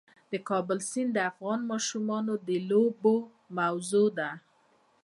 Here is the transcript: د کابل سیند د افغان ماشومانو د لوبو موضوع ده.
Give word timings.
د 0.31 0.33
کابل 0.49 0.79
سیند 0.89 1.11
د 1.15 1.19
افغان 1.31 1.59
ماشومانو 1.71 2.33
د 2.47 2.49
لوبو 2.69 3.15
موضوع 3.57 4.07
ده. 4.19 4.31